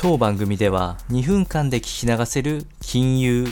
[0.00, 3.48] 当番組では2分間で聞き流せる金融、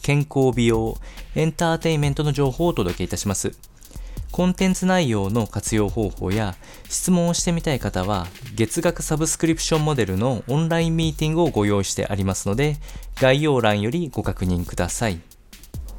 [0.00, 0.96] 健康美容、
[1.34, 3.58] エンターテインメントの情報をお届けいたします。
[4.30, 6.54] コンテンツ内容の活用方法や
[6.88, 12.76] 質問をしてみたい方は月額サブスクリプションモデルのオンラインミーティングをご用意してありますので
[13.16, 15.20] 概要欄よりご確認ください。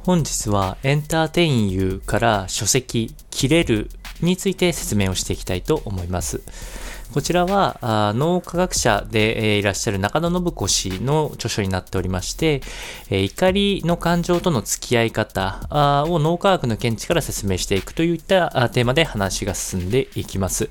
[0.04, 3.90] 本日はエンターテインユーから書籍切れる
[4.22, 6.42] について説明をしていきたいと思います。
[7.12, 12.62] こちらは脳科学者で、いらっしゃる中野信子氏の著書になっておりまして、
[13.10, 20.70] 怒りの感情との付き合い方を脳科学の見地から説明していくといったテーマで話が進んでいきます。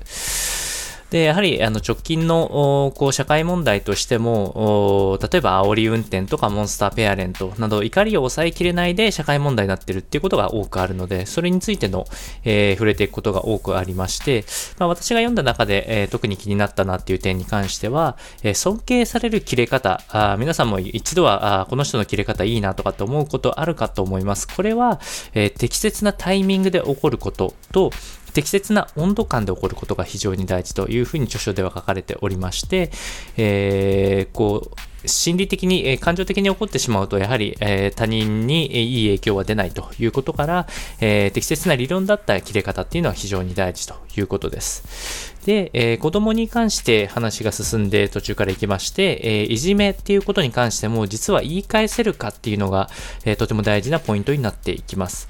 [1.10, 12.06] で、やはりあの直近のこう社会問題としても、例えば煽り運転とかモンスターペアレントなど怒りを抑えきれないで社会問題になってるっていうことが多くあるので、それについての、
[12.44, 14.44] えー、触れていくことが多くありまして、
[14.78, 24.46] まあ、私が読んだ中で、えー、特に気になったなっていう点に関しては、えー、尊敬される切れ方あ、皆さんも一度はあこの人の切れ方いいなとかって思うことあるかと思います。
[24.46, 25.00] これは、
[25.34, 27.90] え、適切なタイミングで起こることと、
[28.32, 32.90] 適切な温度感で起こることが非常に大事というふうに著書では書かれておりまして、
[33.36, 40.66] えー、こう、心理的に、え、感情的に起こってしまうと、やはり、え、他人に、え、いい影響は出ないということから、
[41.00, 45.34] え、適切な理論だった切れ方っていうのは非常に大事ということです。
[45.46, 52.90] で、えー、子供に関して話が進んで途中から行きまして、え、いじめっていうことに関しても、実は言い返せるかっていうのが、
[53.24, 55.28] え、とても大事なポイントになっていきます。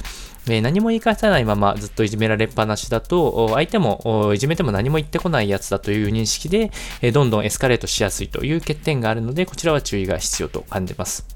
[0.49, 6.71] え何も言い返さないままずっといじめられっぱなしだと、相手もいじめても何も言ってこないやつだという認識で、
[7.03, 11.27] えどんどんエスカレートしやすいという欠点があるので、こちらは注意が必要と感じます。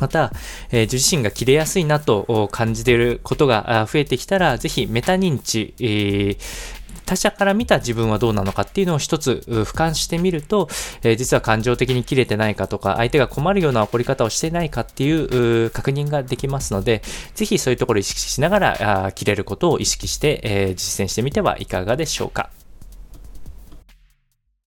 [0.00, 0.32] また、
[0.70, 6.38] えー、自身が切れやすいなと感じていることが増えてきたら、ぜひメタ認知、えー、
[7.06, 10.68] 他者から見た自分はどうなのかっていうのを一つ俯瞰してみると、
[11.02, 17.02] えー、実は感情的に切れてないかとか、相手が困るような怒り方をしてないかっていう確認ができますので、
[17.34, 22.50] ぜひそういうところを意識しながら、あ切れることを意識して、えー、実践してみてはいかがでしょうか。